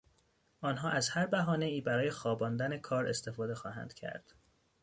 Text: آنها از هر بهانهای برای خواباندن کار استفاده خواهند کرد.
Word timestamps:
آنها 0.61 0.89
از 0.89 1.09
هر 1.09 1.25
بهانهای 1.25 1.81
برای 1.81 2.11
خواباندن 2.11 2.77
کار 2.77 3.07
استفاده 3.07 3.55
خواهند 3.55 3.93
کرد. 3.93 4.33